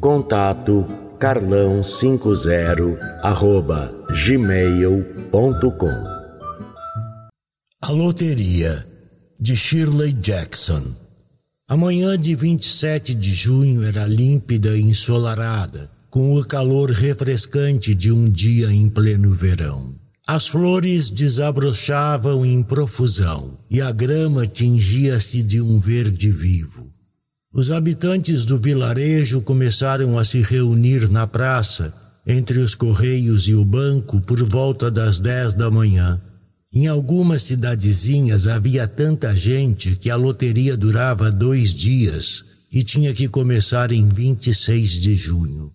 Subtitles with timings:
[0.00, 0.86] Contato
[1.18, 3.92] carlão50 arroba
[4.24, 6.04] gmail.com
[7.82, 8.86] A Loteria
[9.40, 10.80] de Shirley Jackson
[11.66, 18.12] A manhã de 27 de junho era límpida e ensolarada, com o calor refrescante de
[18.12, 19.96] um dia em pleno verão.
[20.24, 26.97] As flores desabrochavam em profusão e a grama tingia-se de um verde vivo.
[27.52, 31.94] Os habitantes do vilarejo começaram a se reunir na praça,
[32.26, 36.20] entre os correios e o banco, por volta das dez da manhã.
[36.70, 43.26] Em algumas cidadezinhas havia tanta gente que a loteria durava dois dias e tinha que
[43.26, 45.72] começar em 26 de junho.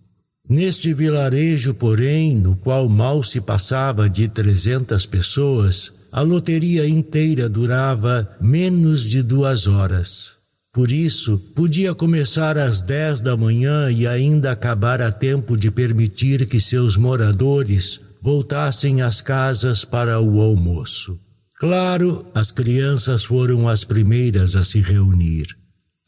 [0.48, 8.30] Neste vilarejo, porém, no qual mal se passava de 300 pessoas, a loteria inteira durava
[8.40, 10.43] menos de duas horas.
[10.74, 16.46] Por isso, podia começar às dez da manhã e ainda acabar a tempo de permitir
[16.46, 21.16] que seus moradores voltassem às casas para o almoço.
[21.60, 25.46] Claro, as crianças foram as primeiras a se reunir.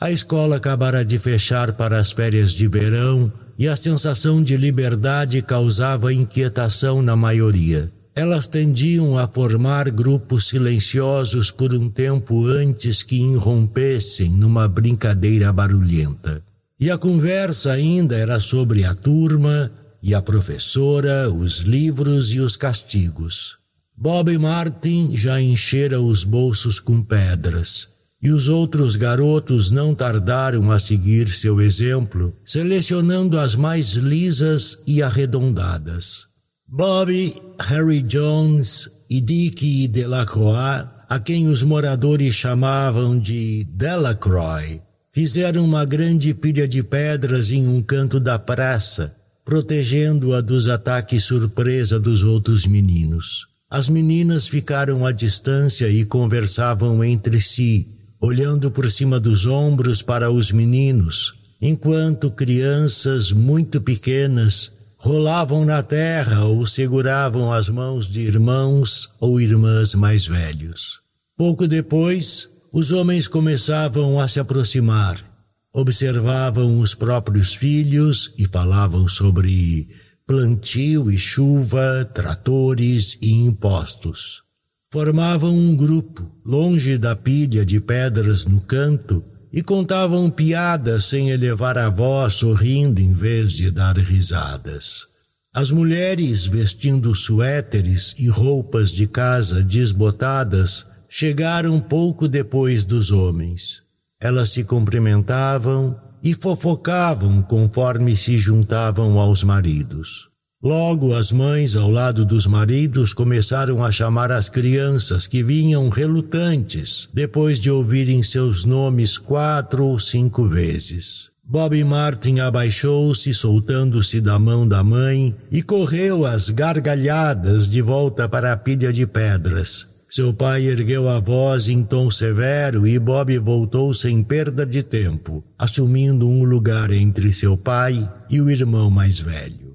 [0.01, 5.41] A escola acabara de fechar para as férias de verão e a sensação de liberdade
[5.43, 7.89] causava inquietação na maioria.
[8.17, 16.43] Elas tendiam a formar grupos silenciosos por um tempo antes que irrompessem numa brincadeira barulhenta.
[16.81, 19.71] E a conversa ainda era sobre a turma
[20.03, 23.59] e a professora, os livros e os castigos.
[23.95, 27.87] Bob e Martin já enchera os bolsos com pedras,
[28.23, 35.03] e os outros garotos não tardaram a seguir seu exemplo, selecionando as mais lisas e
[35.03, 36.35] arredondadas.
[36.69, 44.81] Bobby, Harry Jones e Dick Delacroix, a quem os moradores chamavam de Delacroix,
[45.13, 52.01] fizeram uma grande pilha de pedras em um canto da praça, protegendo-a dos ataques surpresa
[52.01, 53.47] dos outros meninos.
[53.71, 57.87] As meninas ficaram à distância e conversavam entre si,
[58.21, 64.73] olhando por cima dos ombros para os meninos, enquanto crianças muito pequenas
[65.07, 70.99] rolavam na terra ou seguravam as mãos de irmãos ou irmãs mais velhos.
[71.37, 75.25] Pouco depois, os homens começavam a se aproximar,
[75.73, 79.87] observavam os próprios filhos e falavam sobre
[80.27, 84.43] plantio e chuva, tratores e impostos.
[84.91, 89.23] Formavam um grupo, longe da pilha de pedras no canto,
[89.57, 95.07] e contavam piadas sem elevar a voz, sorrindo em vez de dar risadas.
[95.55, 103.81] As mulheres, vestindo suéteres e roupas de casa desbotadas, chegaram pouco depois dos homens.
[104.21, 110.29] Elas se cumprimentavam e fofocavam conforme se juntavam aos maridos.
[110.67, 117.09] Logo, as mães, ao lado dos maridos, começaram a chamar as crianças que vinham relutantes,
[117.15, 121.29] depois de ouvirem seus nomes quatro ou cinco vezes.
[121.45, 128.53] Bob Martin abaixou-se, soltando-se da mão da mãe, e correu às gargalhadas de volta para
[128.53, 129.87] a pilha de pedras.
[130.11, 135.45] Seu pai ergueu a voz em tom severo e Bob voltou sem perda de tempo,
[135.57, 139.66] assumindo um lugar entre seu pai e o irmão mais velho.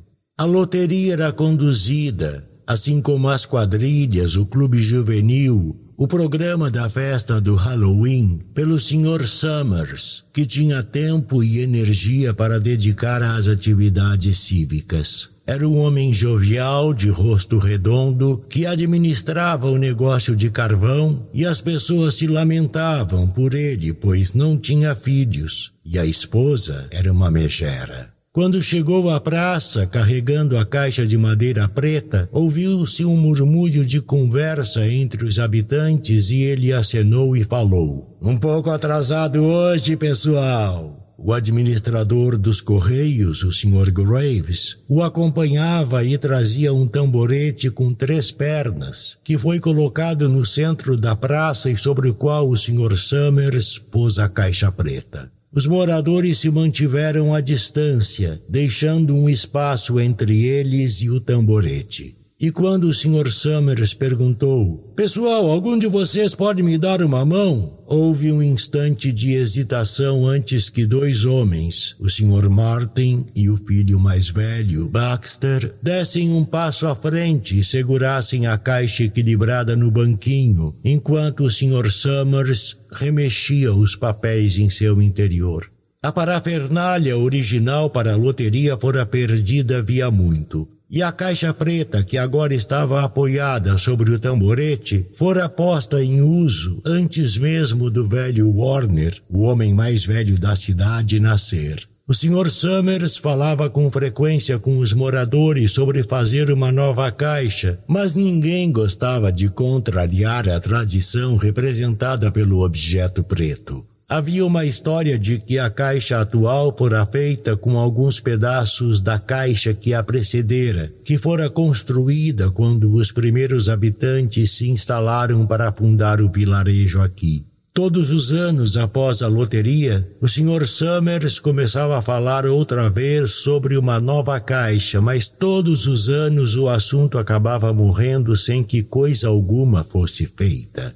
[0.41, 7.39] A loteria era conduzida, assim como as quadrilhas, o clube juvenil, o programa da festa
[7.39, 9.27] do Halloween, pelo Sr.
[9.27, 15.29] Summers, que tinha tempo e energia para dedicar às atividades cívicas.
[15.45, 21.61] Era um homem jovial, de rosto redondo, que administrava o negócio de carvão e as
[21.61, 28.09] pessoas se lamentavam por ele, pois não tinha filhos e a esposa era uma megera.
[28.33, 34.87] Quando chegou à praça, carregando a caixa de madeira preta, ouviu-se um murmúrio de conversa
[34.87, 40.97] entre os habitantes e ele acenou e falou: Um pouco atrasado hoje, pessoal.
[41.17, 43.91] O administrador dos Correios, o Sr.
[43.91, 50.95] Graves, o acompanhava e trazia um tamborete com três pernas, que foi colocado no centro
[50.95, 52.95] da praça e sobre o qual o Sr.
[52.95, 55.29] Summers pôs a caixa preta.
[55.53, 62.20] Os moradores se mantiveram à distância, deixando um espaço entre eles e o tamborete.
[62.41, 63.31] E quando o Sr.
[63.31, 67.77] Summers perguntou: Pessoal, algum de vocês pode me dar uma mão?
[67.85, 72.49] Houve um instante de hesitação antes que dois homens, o Sr.
[72.49, 78.57] Martin e o filho mais velho, Baxter, dessem um passo à frente e segurassem a
[78.57, 81.91] caixa equilibrada no banquinho, enquanto o Sr.
[81.91, 85.69] Summers remexia os papéis em seu interior.
[86.01, 92.17] A parafernália original para a loteria fora perdida havia muito e a caixa preta, que
[92.17, 99.17] agora estava apoiada sobre o tamborete, fora posta em uso antes mesmo do velho Warner,
[99.29, 101.87] o homem mais velho da cidade, nascer.
[102.05, 102.49] O Sr.
[102.49, 109.31] Summers falava com frequência com os moradores sobre fazer uma nova caixa, mas ninguém gostava
[109.31, 113.85] de contrariar a tradição representada pelo objeto preto.
[114.11, 119.73] Havia uma história de que a caixa atual fora feita com alguns pedaços da caixa
[119.73, 126.29] que a precedera, que fora construída quando os primeiros habitantes se instalaram para fundar o
[126.29, 127.45] vilarejo aqui.
[127.73, 130.67] Todos os anos após a loteria, o Sr.
[130.67, 136.67] Summers começava a falar outra vez sobre uma nova caixa, mas todos os anos o
[136.67, 140.93] assunto acabava morrendo sem que coisa alguma fosse feita.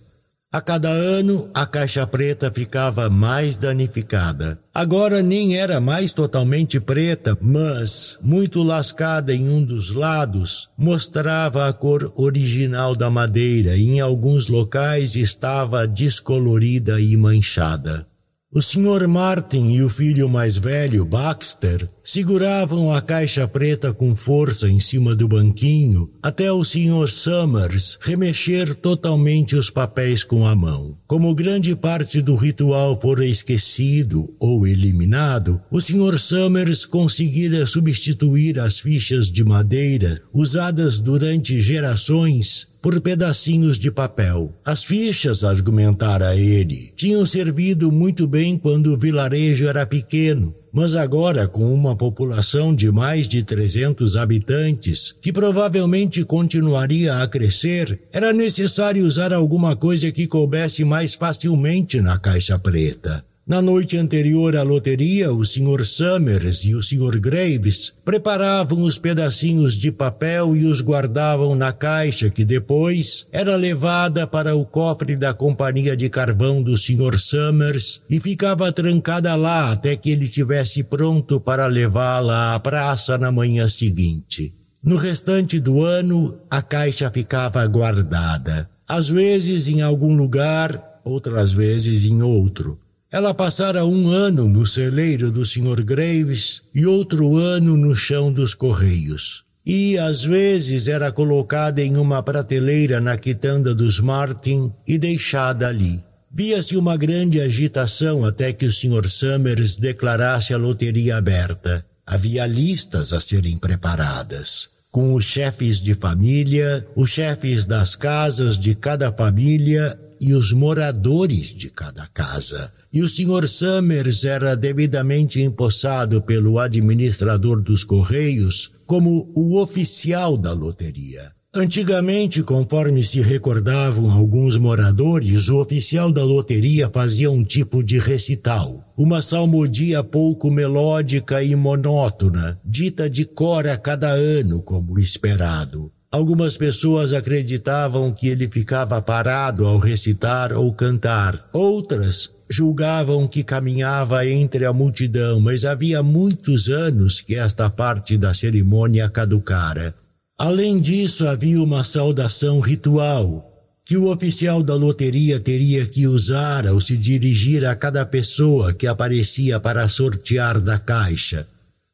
[0.56, 4.58] A cada ano, a caixa preta ficava mais danificada.
[4.74, 11.74] Agora nem era mais totalmente preta, mas, muito lascada em um dos lados, mostrava a
[11.74, 18.08] cor original da madeira e em alguns locais estava descolorida e manchada.
[18.56, 19.06] O Sr.
[19.06, 25.14] Martin e o filho mais velho, Baxter, seguravam a caixa preta com força em cima
[25.14, 27.10] do banquinho até o Sr.
[27.10, 30.96] Summers remexer totalmente os papéis com a mão.
[31.08, 36.18] Como grande parte do ritual fora esquecido ou eliminado, o Sr.
[36.18, 44.52] Summers conseguira substituir as fichas de madeira usadas durante gerações por pedacinhos de papel.
[44.66, 51.48] As fichas, argumentara ele, tinham servido muito bem quando o vilarejo era pequeno, mas agora,
[51.48, 59.06] com uma população de mais de 300 habitantes, que provavelmente continuaria a crescer, era necessário
[59.06, 63.24] usar alguma coisa que coubesse mais facilmente na caixa preta.
[63.48, 65.86] Na noite anterior à loteria, o Sr.
[65.86, 67.20] Summers e o Sr.
[67.20, 74.26] Graves preparavam os pedacinhos de papel e os guardavam na caixa que depois era levada
[74.26, 77.20] para o cofre da companhia de carvão do Sr.
[77.20, 83.32] Summers e ficava trancada lá até que ele tivesse pronto para levá-la à praça na
[83.32, 84.52] manhã seguinte.
[84.84, 92.06] No restante do ano, a caixa ficava guardada, às vezes em algum lugar, outras vezes
[92.06, 92.80] em outro.
[93.16, 95.86] Ela passara um ano no celeiro do Sr.
[95.86, 99.46] Graves e outro ano no chão dos correios.
[99.66, 106.04] E, às vezes, era colocada em uma prateleira na quitanda dos Martin e deixada ali.
[106.30, 109.08] Via-se uma grande agitação até que o Sr.
[109.08, 111.86] Summers declarasse a loteria aberta.
[112.06, 118.74] Havia listas a serem preparadas com os chefes de família, os chefes das casas de
[118.74, 122.72] cada família e os moradores de cada casa.
[122.96, 123.46] E o Sr.
[123.46, 131.30] Summers era devidamente empossado pelo administrador dos Correios como o oficial da loteria.
[131.54, 138.82] Antigamente, conforme se recordavam alguns moradores, o oficial da loteria fazia um tipo de recital,
[138.98, 145.92] uma salmodia pouco melódica e monótona, dita de cor a cada ano, como esperado.
[146.12, 151.50] Algumas pessoas acreditavam que ele ficava parado ao recitar ou cantar.
[151.52, 158.34] Outras julgavam que caminhava entre a multidão, mas havia muitos anos que esta parte da
[158.34, 159.94] cerimônia caducara.
[160.38, 163.52] Além disso, havia uma saudação ritual
[163.86, 168.88] que o oficial da loteria teria que usar ao se dirigir a cada pessoa que
[168.88, 171.48] aparecia para sortear da caixa.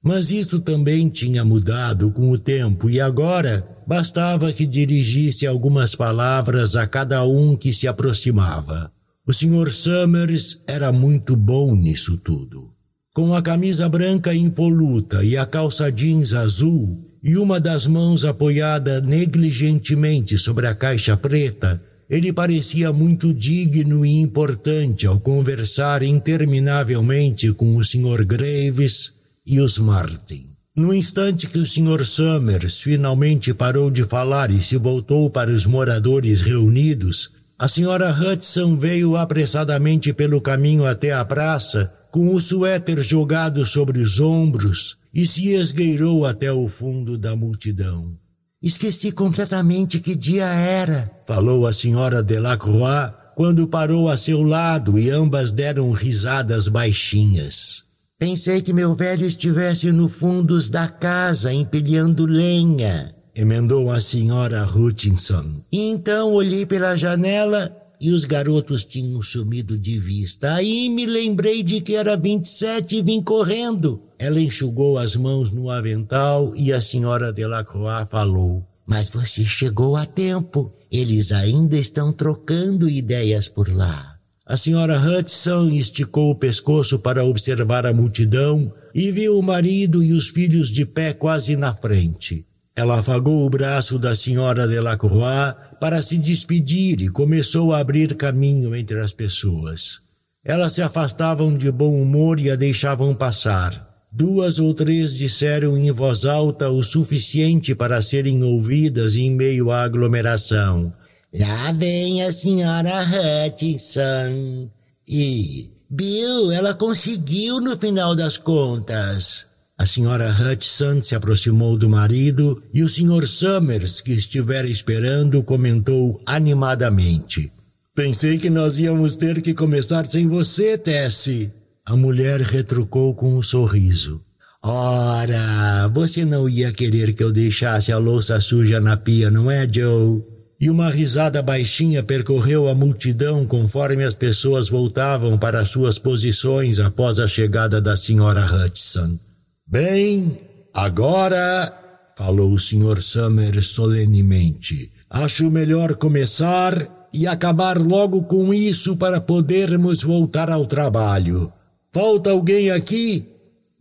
[0.04, 6.76] Mas isso também tinha mudado com o tempo e agora bastava que dirigisse algumas palavras
[6.76, 8.92] a cada um que se aproximava.
[9.28, 9.72] O Sr.
[9.72, 12.72] Summers era muito bom nisso tudo.
[13.14, 19.00] Com a camisa branca impoluta e a calça jeans azul, e uma das mãos apoiada
[19.00, 21.80] negligentemente sobre a caixa preta,
[22.10, 28.26] ele parecia muito digno e importante ao conversar interminavelmente com o Sr.
[28.26, 30.52] Graves e os Martin.
[30.76, 32.06] No instante que o Sr.
[32.06, 37.30] Summers finalmente parou de falar e se voltou para os moradores reunidos,
[37.60, 38.12] a Sra.
[38.12, 44.98] Hudson veio apressadamente pelo caminho até a praça, com o suéter jogado sobre os ombros,
[45.14, 48.18] e se esgueirou até o fundo da multidão.
[48.64, 52.24] Esqueci completamente que dia era, falou a Sra.
[52.24, 57.84] Delacroix quando parou a seu lado e ambas deram risadas baixinhas.
[58.22, 65.64] Pensei que meu velho estivesse no fundos da casa empilhando lenha, emendou a senhora Hutchinson.
[65.72, 70.54] E então olhei pela janela e os garotos tinham sumido de vista.
[70.54, 74.00] Aí me lembrei de que era 27 e vim correndo.
[74.20, 80.06] Ela enxugou as mãos no avental e a senhora Delacroix falou: Mas você chegou a
[80.06, 80.72] tempo.
[80.92, 84.11] Eles ainda estão trocando ideias por lá.
[84.52, 90.12] A senhora Hudson esticou o pescoço para observar a multidão e viu o marido e
[90.12, 92.46] os filhos de pé quase na frente.
[92.76, 98.76] Ela afagou o braço da senhora Delacroix para se despedir e começou a abrir caminho
[98.76, 100.00] entre as pessoas.
[100.44, 103.90] Elas se afastavam de bom humor e a deixavam passar.
[104.12, 109.84] Duas ou três disseram em voz alta o suficiente para serem ouvidas em meio à
[109.84, 110.92] aglomeração.
[111.34, 114.70] Lá vem a senhora Hutchinson.
[115.08, 119.46] E, Bill, ela conseguiu no final das contas.
[119.78, 123.26] A senhora Hutchinson se aproximou do marido e o Sr.
[123.26, 127.52] Summers, que estivera esperando, comentou animadamente.
[127.96, 131.52] Pensei que nós íamos ter que começar sem você, Tessie.
[131.86, 134.22] A mulher retrucou com um sorriso.
[134.62, 139.68] Ora, você não ia querer que eu deixasse a louça suja na pia, não é,
[139.72, 140.22] Joe?
[140.62, 147.20] E uma risada baixinha percorreu a multidão conforme as pessoas voltavam para suas posições após
[147.20, 149.18] a chegada da senhora Hudson.
[149.66, 150.40] Bem,
[150.72, 151.74] agora,
[152.16, 153.02] falou o Sr.
[153.02, 161.52] Summer solenemente, acho melhor começar e acabar logo com isso para podermos voltar ao trabalho.
[161.92, 163.26] Falta alguém aqui?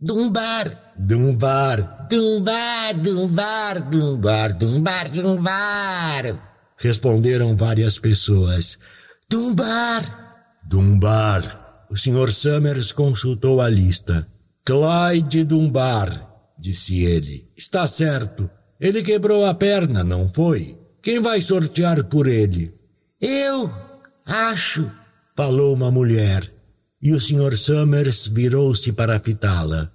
[0.01, 0.95] Dumbar.
[0.97, 2.07] Dumbar.
[2.09, 6.50] Dumbar, dumbar, dumbar, dumbar, dumbar
[6.81, 8.77] responderam várias pessoas.
[9.29, 10.59] Dumbar!
[10.63, 11.85] Dumbar!
[11.89, 12.31] O Sr.
[12.31, 14.27] Summers consultou a lista.
[14.63, 17.49] Clyde Dumbar, disse ele.
[17.57, 18.49] Está certo.
[18.79, 20.77] Ele quebrou a perna, não foi?
[21.01, 22.73] Quem vai sortear por ele?
[23.19, 23.71] Eu
[24.25, 24.89] acho,
[25.35, 26.51] falou uma mulher.
[27.01, 27.57] E o Sr.
[27.57, 29.91] Summers virou-se para fitá-la.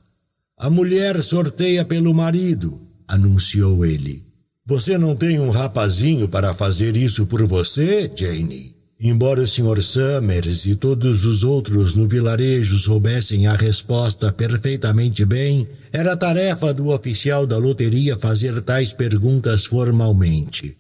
[0.59, 4.25] A mulher sorteia pelo marido, anunciou ele.
[4.68, 8.75] Você não tem um rapazinho para fazer isso por você, Jane?
[8.99, 9.80] Embora o Sr.
[9.80, 16.88] Summers e todos os outros no vilarejo soubessem a resposta perfeitamente bem, era tarefa do
[16.88, 20.76] oficial da loteria fazer tais perguntas formalmente.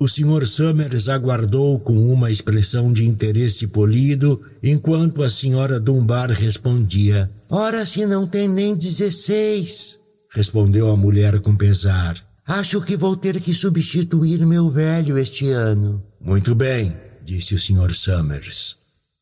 [0.00, 0.44] O Sr.
[0.44, 5.78] Summers aguardou com uma expressão de interesse polido, enquanto a Sra.
[5.78, 9.96] Dunbar respondia: Ora, se não tem nem dezesseis,
[10.32, 12.27] respondeu a mulher com pesar.
[12.48, 16.02] Acho que vou ter que substituir meu velho este ano.
[16.18, 17.94] Muito bem, disse o Sr.
[17.94, 18.74] Summers.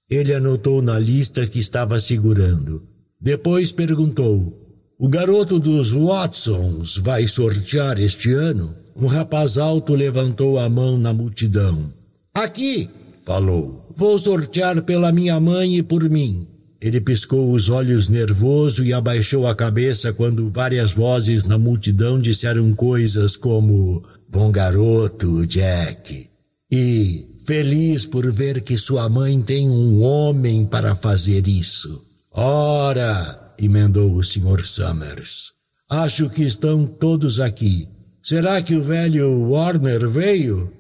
[0.09, 2.85] Ele anotou na lista que estava segurando.
[3.21, 4.57] Depois perguntou:
[4.97, 8.73] O garoto dos Watsons vai sortear este ano?
[8.95, 11.93] Um rapaz alto levantou a mão na multidão.
[12.33, 12.89] Aqui,
[13.25, 13.93] falou.
[13.97, 16.47] Vou sortear pela minha mãe e por mim.
[16.81, 22.73] Ele piscou os olhos nervoso e abaixou a cabeça quando várias vozes na multidão disseram
[22.75, 26.29] coisas como Bom garoto, Jack.
[26.71, 32.05] E feliz por ver que sua mãe tem um homem para fazer isso.
[32.33, 34.65] Ora, emendou o Sr.
[34.65, 35.53] Summers.
[35.89, 37.89] Acho que estão todos aqui.
[38.23, 40.71] Será que o velho Warner veio?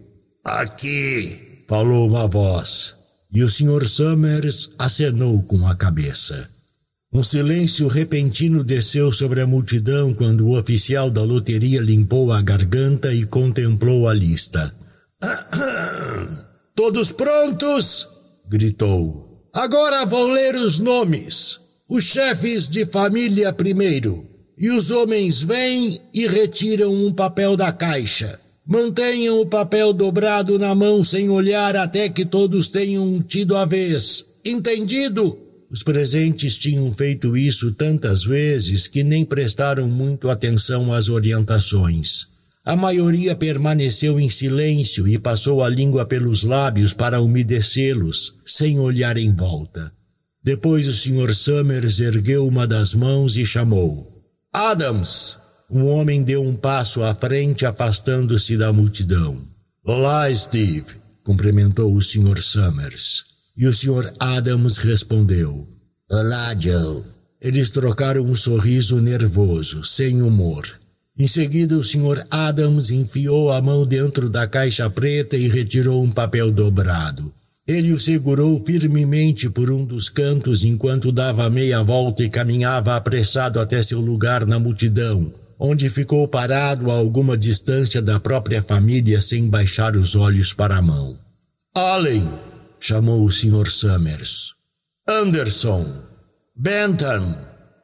[0.44, 2.95] Aqui, falou uma voz
[3.32, 3.86] e o Sr.
[3.86, 6.48] Summers acenou com a cabeça.
[7.12, 13.12] Um silêncio repentino desceu sobre a multidão quando o oficial da loteria limpou a garganta
[13.14, 14.74] e contemplou a lista.
[16.74, 18.06] Todos prontos?
[18.48, 19.48] gritou.
[19.52, 21.58] Agora vou ler os nomes.
[21.88, 24.28] Os chefes de família primeiro.
[24.58, 28.38] E os homens vêm e retiram um papel da caixa.
[28.66, 34.24] Mantenham o papel dobrado na mão sem olhar até que todos tenham tido a vez.
[34.44, 35.38] Entendido?
[35.70, 42.26] Os presentes tinham feito isso tantas vezes que nem prestaram muito atenção às orientações.
[42.64, 49.16] A maioria permaneceu em silêncio e passou a língua pelos lábios para umedecê-los, sem olhar
[49.16, 49.92] em volta.
[50.42, 51.32] Depois o Sr.
[51.32, 55.45] Summers ergueu uma das mãos e chamou: Adams!
[55.68, 59.40] Um homem deu um passo à frente, afastando-se da multidão.
[59.84, 60.94] Olá, Steve!
[61.24, 62.40] cumprimentou o Sr.
[62.40, 63.24] Summers.
[63.56, 64.12] E o Sr.
[64.20, 65.66] Adams respondeu:
[66.08, 67.02] Olá, Joe.
[67.40, 70.68] Eles trocaram um sorriso nervoso, sem humor.
[71.18, 72.24] Em seguida, o Sr.
[72.30, 77.32] Adams enfiou a mão dentro da caixa preta e retirou um papel dobrado.
[77.66, 83.58] Ele o segurou firmemente por um dos cantos enquanto dava meia volta e caminhava apressado
[83.58, 89.48] até seu lugar na multidão, onde ficou parado a alguma distância da própria família sem
[89.48, 91.18] baixar os olhos para a mão.
[91.74, 92.28] Allen!
[92.80, 93.70] chamou o Sr.
[93.70, 94.54] Summers.
[95.08, 95.86] Anderson!
[96.54, 97.36] Bentham!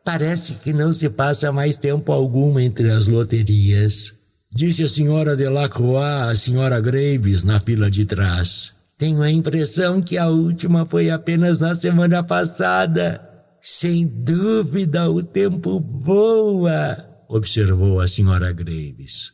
[0.05, 4.13] Parece que não se passa mais tempo algum entre as loterias.
[4.55, 8.75] Disse a senhora Delacroix à senhora Graves na fila de trás.
[8.99, 13.21] Tenho a impressão que a última foi apenas na semana passada.
[13.63, 19.33] Sem dúvida, o tempo voa, observou a senhora Graves.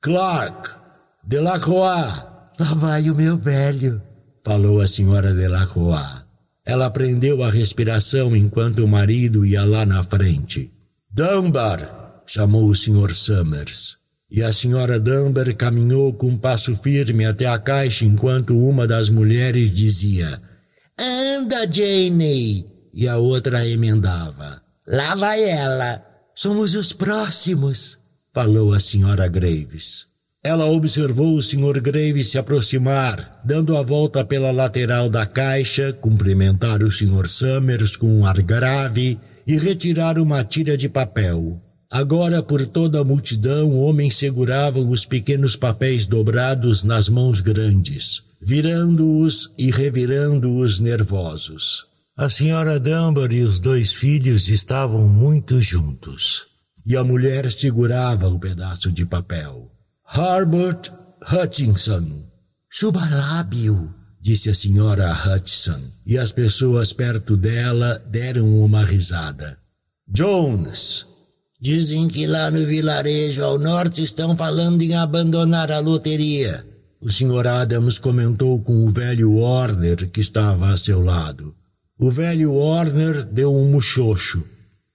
[0.00, 0.70] Clark,
[1.24, 2.26] Delacroix.
[2.60, 4.02] Lá vai o meu velho,
[4.44, 6.22] falou a senhora Delacroix.
[6.64, 10.70] Ela prendeu a respiração enquanto o marido ia lá na frente.
[11.10, 12.22] Dunbar!
[12.26, 13.14] chamou o Sr.
[13.14, 13.96] Summers.
[14.30, 19.08] E a senhora Dunbar caminhou com um passo firme até a caixa enquanto uma das
[19.08, 20.42] mulheres dizia:
[20.98, 22.66] Anda, Jane!
[22.92, 26.07] E a outra emendava: Lá vai ela!
[26.40, 27.98] Somos os próximos!
[28.32, 30.06] falou a senhora Graves.
[30.40, 31.80] Ela observou o Sr.
[31.80, 37.28] Graves se aproximar, dando a volta pela lateral da caixa, cumprimentar o Sr.
[37.28, 41.60] Summers com um ar grave e retirar uma tira de papel.
[41.90, 49.50] Agora, por toda a multidão, homens seguravam os pequenos papéis dobrados nas mãos grandes, virando-os
[49.58, 51.87] e revirando-os nervosos.
[52.18, 56.46] A senhora Dunbar e os dois filhos estavam muito juntos,
[56.84, 59.70] e a mulher segurava o pedaço de papel.
[60.12, 60.90] Herbert
[61.32, 62.24] Hutchinson.
[62.68, 69.56] Suba lábio, disse a senhora Hutchinson, e as pessoas perto dela deram uma risada.
[70.08, 71.06] Jones.
[71.60, 76.66] Dizem que lá no vilarejo ao norte estão falando em abandonar a loteria.
[77.00, 77.46] O Sr.
[77.46, 81.54] Adams comentou com o velho Warner que estava a seu lado.
[82.00, 84.44] O velho Warner deu um muxoxo.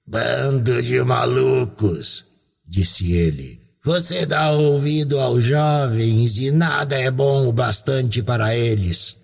[0.08, 2.24] Bando de malucos,
[2.66, 3.60] disse ele.
[3.84, 9.18] Você dá ouvido aos jovens e nada é bom o bastante para eles.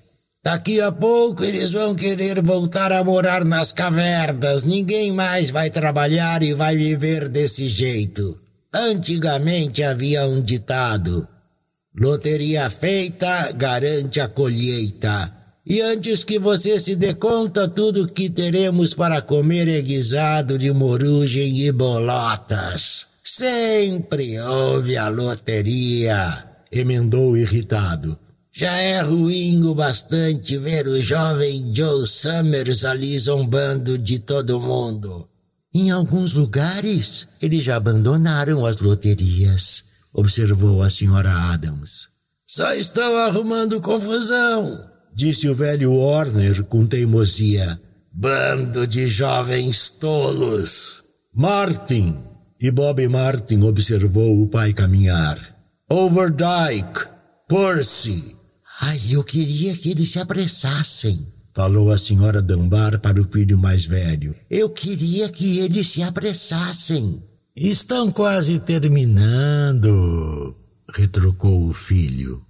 [0.43, 4.65] Daqui a pouco eles vão querer voltar a morar nas cavernas.
[4.65, 8.37] Ninguém mais vai trabalhar e vai viver desse jeito.
[8.73, 11.25] Antigamente havia um ditado:
[11.95, 15.38] loteria feita garante a colheita.
[15.69, 20.71] E antes que você se dê conta, tudo que teremos para comer é guisado de
[20.71, 23.05] morugem e bolotas.
[23.23, 28.17] Sempre houve a loteria, emendou irritado.
[28.51, 35.29] Já é ruim o bastante ver o jovem Joe Summers ali zombando de todo mundo.
[35.71, 42.07] Em alguns lugares, eles já abandonaram as loterias, observou a senhora Adams.
[42.47, 47.79] Só estão arrumando confusão, disse o velho Warner com teimosia.
[48.11, 51.03] Bando de jovens tolos.
[51.33, 52.17] Martin,
[52.59, 55.55] e Bob Martin observou o pai caminhar.
[55.89, 57.07] Overdyke,
[57.47, 58.35] Percy.
[58.81, 63.85] Ai, eu queria que eles se apressassem, falou a senhora Dunbar para o filho mais
[63.85, 64.35] velho.
[64.49, 67.21] Eu queria que eles se apressassem.
[67.55, 70.55] Estão quase terminando,
[70.93, 72.41] retrucou o filho.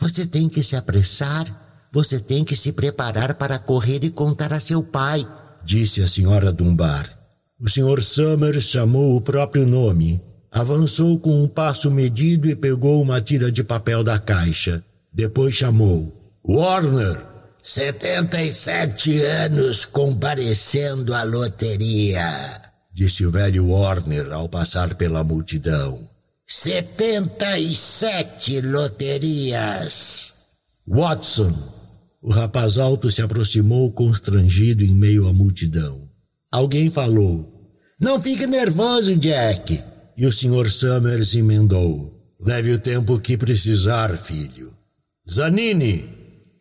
[0.00, 1.61] Você tem que se apressar.
[1.92, 5.28] Você tem que se preparar para correr e contar a seu pai,
[5.62, 7.12] disse a senhora Dunbar.
[7.60, 8.02] O Sr.
[8.02, 10.18] Summers chamou o próprio nome,
[10.50, 14.82] avançou com um passo medido e pegou uma tira de papel da caixa.
[15.12, 16.10] Depois chamou:
[16.48, 17.30] Warner!
[17.62, 22.60] 77 anos comparecendo à loteria,
[22.92, 26.08] disse o velho Warner ao passar pela multidão.
[26.48, 30.32] 77 loterias.
[30.84, 31.71] Watson!
[32.22, 36.08] O rapaz alto se aproximou constrangido em meio à multidão.
[36.50, 37.52] Alguém falou:
[38.02, 39.80] não fique nervoso, Jack.
[40.16, 40.68] E o Sr.
[40.68, 42.20] Summers emendou.
[42.40, 44.72] Leve o tempo que precisar, filho.
[45.30, 46.08] Zanini!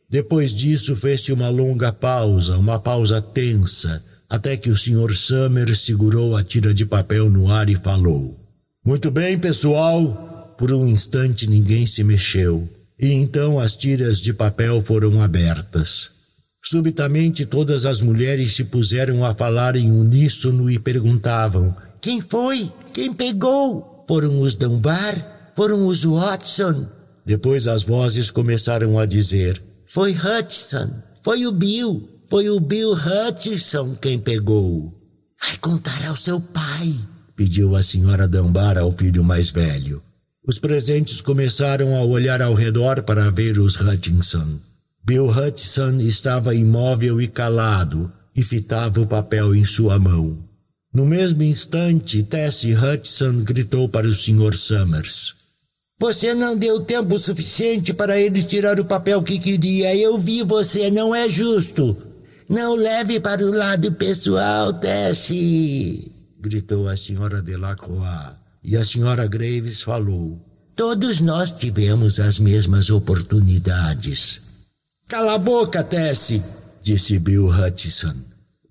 [0.07, 5.15] Depois disso fez-se uma longa pausa, uma pausa tensa, até que o Sr.
[5.15, 8.39] Summer segurou a tira de papel no ar e falou:
[8.85, 10.55] Muito bem, pessoal.
[10.59, 12.69] Por um instante ninguém se mexeu,
[13.01, 16.11] e então as tiras de papel foram abertas.
[16.63, 22.71] Subitamente todas as mulheres se puseram a falar em uníssono e perguntavam: Quem foi?
[22.93, 24.05] Quem pegou?
[24.07, 25.53] Foram os Dunbar?
[25.55, 26.85] Foram os Watson?
[27.25, 30.91] Depois as vozes começaram a dizer: Foi Hudson,
[31.23, 34.93] foi o Bill, foi o Bill Hutchison quem pegou.
[35.41, 36.93] Vai contar ao seu pai,
[37.35, 40.03] pediu a senhora Dunbar ao filho mais velho.
[40.45, 44.59] Os presentes começaram a olhar ao redor para ver os Hutchinson.
[45.03, 50.37] Bill Hutchison estava imóvel e calado e fitava o papel em sua mão.
[50.91, 54.55] No mesmo instante, Tessie Hutchison gritou para o Sr.
[54.55, 55.35] Summers.
[55.99, 59.95] Você não deu tempo suficiente para ele tirar o papel que queria.
[59.95, 61.95] Eu vi você, não é justo.
[62.49, 68.40] Não leve para o lado pessoal, Tessie, gritou a senhora Delacroix.
[68.63, 70.39] E a senhora Graves falou:
[70.75, 74.41] Todos nós tivemos as mesmas oportunidades.
[75.07, 76.41] Cala a boca, Tessie,
[76.81, 78.15] disse Bill Hutchison.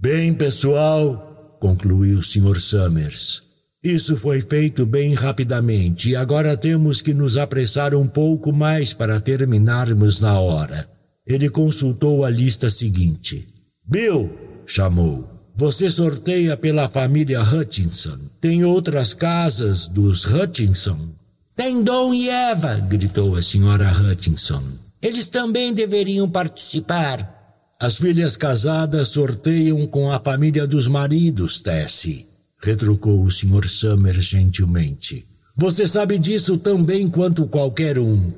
[0.01, 2.59] Bem, pessoal, concluiu o Sr.
[2.61, 3.43] Summers.
[3.83, 9.21] Isso foi feito bem rapidamente e agora temos que nos apressar um pouco mais para
[9.21, 10.89] terminarmos na hora.
[11.27, 13.47] Ele consultou a lista seguinte.
[13.87, 14.31] Bill,
[14.67, 15.30] chamou.
[15.61, 18.17] Você sorteia pela família Hutchinson.
[18.41, 21.11] Tem outras casas dos Hutchinson?
[21.55, 24.63] Tem Dom e Eva, gritou a senhora Hutchinson.
[25.03, 27.69] Eles também deveriam participar.
[27.79, 32.27] As filhas casadas sorteiam com a família dos maridos, Tessie,
[32.59, 33.69] retrucou o Sr.
[33.69, 35.27] Summer gentilmente.
[35.55, 38.33] Você sabe disso tão bem quanto qualquer um.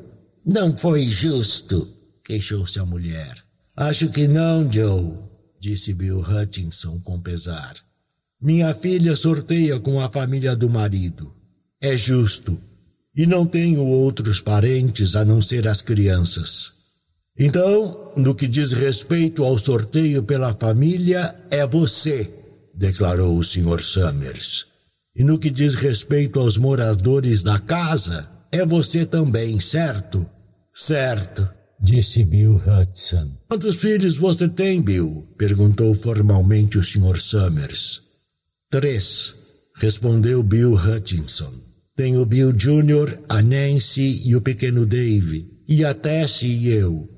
[0.44, 1.88] Não foi justo,
[2.24, 3.36] queixou-se a mulher.
[3.76, 5.30] Acho que não, Joe
[5.62, 7.76] disse Bill Hutchinson com pesar.
[8.40, 11.32] Minha filha sorteia com a família do marido.
[11.80, 12.58] É justo.
[13.14, 16.72] E não tenho outros parentes a não ser as crianças.
[17.38, 22.28] Então, no que diz respeito ao sorteio pela família, é você,
[22.74, 23.80] declarou o Sr.
[23.84, 24.66] Summers.
[25.14, 30.26] E no que diz respeito aos moradores da casa, é você também, certo?
[30.74, 31.48] Certo
[31.82, 33.26] disse Bill Hudson.
[33.48, 35.26] Quantos filhos você tem, Bill?
[35.36, 37.18] perguntou formalmente o Sr.
[37.18, 38.00] Summers.
[38.70, 39.34] Três,
[39.76, 41.52] respondeu Bill Hutchinson.
[41.96, 47.08] Tenho Bill Jr., a Nancy e o pequeno Dave, e a Tessie e eu.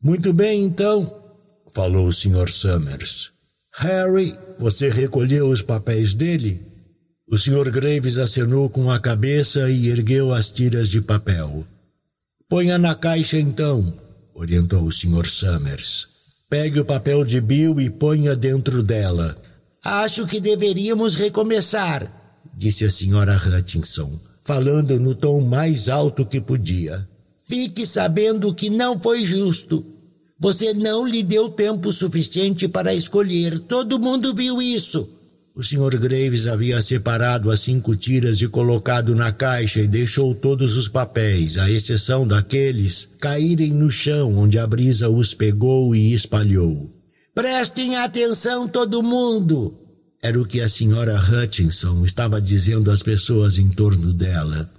[0.00, 1.12] Muito bem, então,
[1.74, 2.50] falou o Sr.
[2.50, 3.30] Summers.
[3.78, 6.62] Harry, você recolheu os papéis dele?
[7.28, 7.70] O Sr.
[7.70, 11.66] Graves acenou com a cabeça e ergueu as tiras de papel.
[12.48, 13.92] Ponha na caixa então,
[14.32, 15.28] orientou o Sr.
[15.28, 16.06] Summers.
[16.48, 19.36] Pegue o papel de Bill e ponha dentro dela.
[19.82, 22.08] Acho que deveríamos recomeçar,
[22.56, 27.04] disse a senhora Hutchinson, falando no tom mais alto que podia.
[27.48, 29.84] Fique sabendo que não foi justo.
[30.38, 33.58] Você não lhe deu tempo suficiente para escolher.
[33.58, 35.15] Todo mundo viu isso.
[35.56, 35.98] O Sr.
[35.98, 41.56] Graves havia separado as cinco tiras e colocado na caixa e deixou todos os papéis,
[41.56, 46.92] à exceção daqueles, caírem no chão onde a brisa os pegou e espalhou.
[47.34, 49.74] Prestem atenção todo mundo!
[50.22, 54.70] Era o que a senhora Hutchinson estava dizendo às pessoas em torno dela.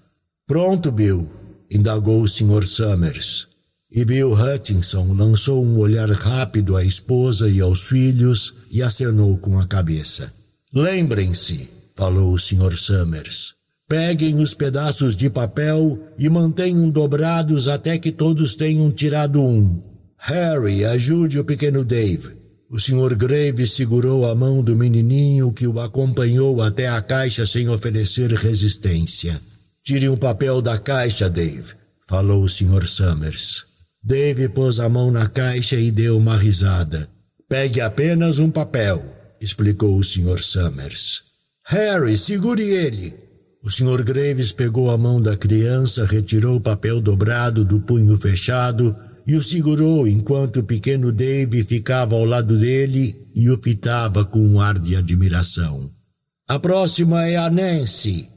[0.45, 1.27] Pronto, Bill,
[1.71, 2.67] indagou o Sr.
[2.67, 3.47] Summers.
[3.91, 9.57] E Bill Hutchinson lançou um olhar rápido à esposa e aos filhos e acenou com
[9.57, 10.36] a cabeça.
[10.79, 12.77] Lembrem-se, falou o Sr.
[12.77, 13.55] Summers.
[13.89, 19.81] Peguem os pedaços de papel e mantenham dobrados até que todos tenham tirado um.
[20.19, 22.29] Harry, ajude o pequeno Dave.
[22.69, 23.15] O Sr.
[23.15, 29.41] Graves segurou a mão do menininho que o acompanhou até a caixa sem oferecer resistência.
[29.83, 31.73] Tire um papel da caixa, Dave,
[32.07, 32.87] falou o Sr.
[32.87, 33.65] Summers.
[34.03, 37.09] Dave pôs a mão na caixa e deu uma risada.
[37.49, 40.41] Pegue apenas um papel explicou o Sr.
[40.41, 41.21] Summers.
[41.65, 43.13] Harry, segure ele.
[43.63, 44.03] O Sr.
[44.03, 48.95] Graves pegou a mão da criança, retirou o papel dobrado do punho fechado
[49.25, 54.39] e o segurou enquanto o pequeno Dave ficava ao lado dele e o pitava com
[54.39, 55.91] um ar de admiração.
[56.47, 58.29] A próxima é a Nancy,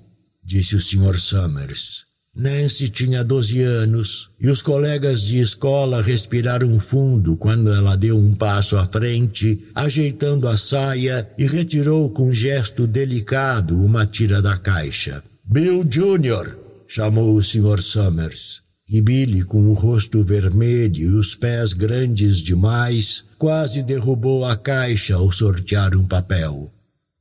[0.44, 1.16] disse o Sr.
[1.16, 2.09] Summers.
[2.34, 8.34] Nancy tinha 12 anos e os colegas de escola respiraram fundo quando ela deu um
[8.34, 15.22] passo à frente, ajeitando a saia e retirou com gesto delicado uma tira da caixa.
[15.44, 17.82] Bill Jr., chamou o Sr.
[17.82, 18.62] Summers.
[18.88, 25.14] e Billy, com o rosto vermelho e os pés grandes demais, quase derrubou a caixa
[25.14, 26.72] ao sortear um papel.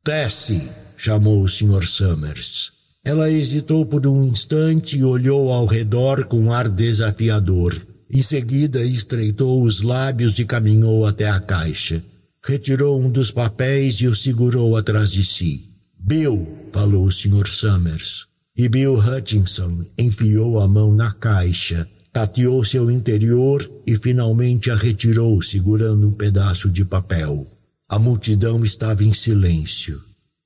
[0.04, 0.70] Tessie!
[0.98, 1.86] chamou o Sr.
[1.86, 2.79] Summers.
[3.04, 7.80] Ela hesitou por um instante e olhou ao redor com ar desafiador.
[8.12, 12.04] Em seguida, estreitou os lábios e caminhou até a caixa.
[12.44, 15.70] Retirou um dos papéis e o segurou atrás de si.
[15.98, 17.48] Bill, falou o Sr.
[17.48, 18.26] Summers.
[18.56, 25.42] E Bill Hutchinson enfiou a mão na caixa, tateou seu interior e finalmente a retirou,
[25.42, 27.48] segurando um pedaço de papel.
[27.88, 30.02] A multidão estava em silêncio.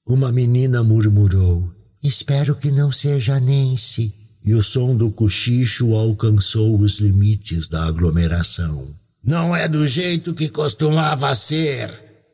[0.05, 1.67] Uma menina murmurou:
[2.03, 4.13] Espero que não seja Nancy.
[4.45, 8.93] E o som do cochicho alcançou os limites da aglomeração.
[9.23, 11.89] Não é do jeito que costumava ser,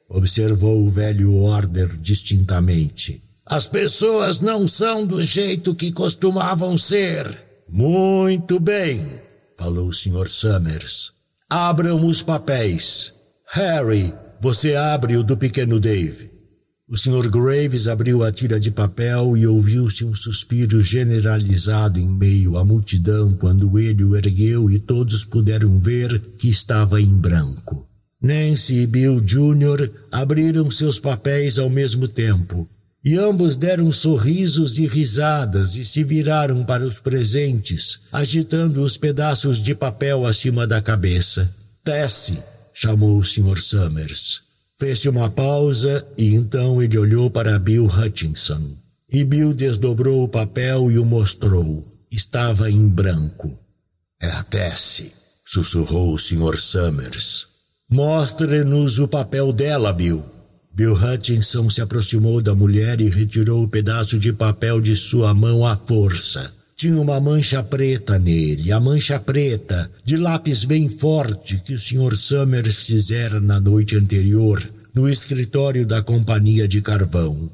[0.09, 3.21] observou o velho Order distintamente.
[3.45, 7.39] As pessoas não são do jeito que costumavam ser.
[7.69, 9.05] Muito bem,
[9.55, 10.27] falou o Sr.
[10.29, 11.11] Summers.
[11.47, 13.13] Abram os papéis.
[13.51, 16.38] Harry, você abre o do pequeno Dave.
[16.91, 17.29] O Sr.
[17.29, 23.31] Graves abriu a tira de papel e ouviu-se um suspiro generalizado em meio à multidão
[23.31, 27.87] quando ele o ergueu e todos puderam ver que estava em branco.
[28.19, 29.91] Nancy e Bill Jr.
[30.11, 32.67] abriram seus papéis ao mesmo tempo
[33.05, 39.59] e ambos deram sorrisos e risadas e se viraram para os presentes, agitando os pedaços
[39.59, 41.53] de papel acima da cabeça.
[41.83, 42.39] Tessie,
[42.73, 43.61] chamou o Sr.
[43.61, 44.48] Summers.
[44.79, 48.77] Fez uma pausa e então ele olhou para Bill Hutchinson.
[49.11, 51.85] E Bill desdobrou o papel e o mostrou.
[52.09, 53.59] Estava em branco.
[54.21, 55.11] É a Tessie,
[55.45, 56.57] sussurrou o Sr.
[56.57, 57.47] Summers.
[57.89, 60.23] Mostre-nos o papel dela, Bill.
[60.73, 65.65] Bill Hutchinson se aproximou da mulher e retirou o pedaço de papel de sua mão
[65.65, 66.53] à força.
[66.79, 72.15] Tinha uma mancha preta nele, a mancha preta, de lápis bem forte, que o Sr.
[72.15, 74.63] Summers fizera na noite anterior,
[74.95, 77.51] no escritório da companhia de carvão.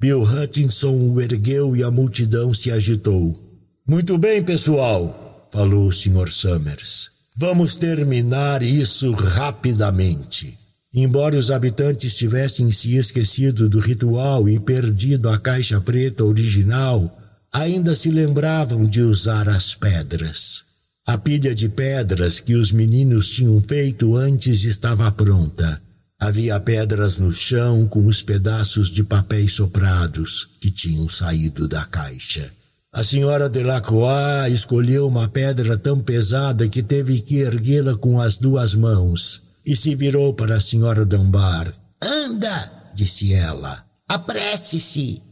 [0.00, 3.40] Bill Hutchinson o ergueu e a multidão se agitou.
[3.86, 6.32] Muito bem, pessoal, falou o Sr.
[6.32, 7.10] Summers.
[7.36, 10.58] Vamos terminar isso rapidamente.
[10.92, 17.20] Embora os habitantes tivessem se esquecido do ritual e perdido a caixa preta original,
[17.54, 20.64] ainda se lembravam de usar as pedras.
[21.06, 25.80] A pilha de pedras que os meninos tinham feito antes estava pronta.
[26.18, 32.50] Havia pedras no chão com os pedaços de papéis soprados que tinham saído da caixa.
[32.92, 38.74] A senhora Delacroix escolheu uma pedra tão pesada que teve que erguê-la com as duas
[38.74, 41.72] mãos e se virou para a senhora Dunbar.
[42.02, 43.84] Anda, disse ela.
[44.08, 45.23] Apresse-se.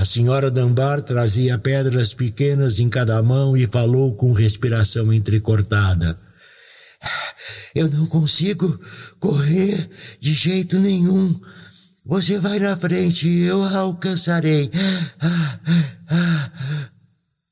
[0.00, 6.18] A senhora Dunbar trazia pedras pequenas em cada mão e falou com respiração entrecortada.
[7.74, 8.80] Eu não consigo
[9.18, 11.38] correr de jeito nenhum.
[12.02, 14.70] Você vai na frente e eu a alcançarei.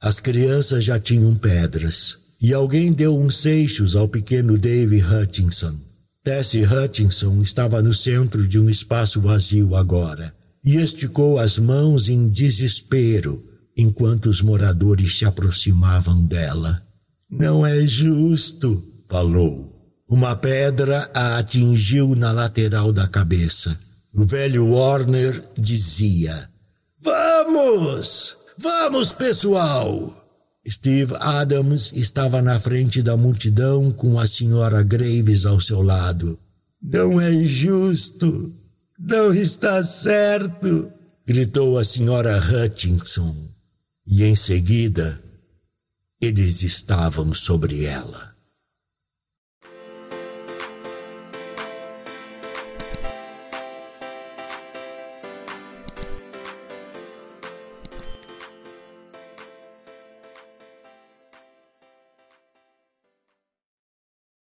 [0.01, 5.77] As crianças já tinham pedras e alguém deu uns seixos ao pequeno Dave Hutchinson.
[6.25, 10.38] Tessie Hutchinson estava no centro de um espaço vazio agora
[10.69, 13.43] e esticou as mãos em desespero
[13.75, 16.83] enquanto os moradores se aproximavam dela.
[17.31, 19.75] Não é justo, falou.
[20.07, 23.81] Uma pedra a atingiu na lateral da cabeça.
[24.13, 26.51] O velho Warner dizia:
[27.01, 28.37] Vamos!
[28.59, 30.23] Vamos, pessoal!
[30.69, 36.39] Steve Adams estava na frente da multidão com a senhora Graves ao seu lado.
[36.83, 38.53] Não é justo!
[38.99, 40.93] Não está certo!
[41.29, 43.49] gritou a senhora Hutchinson.
[44.07, 45.23] E em seguida,
[46.19, 48.35] eles estavam sobre ela.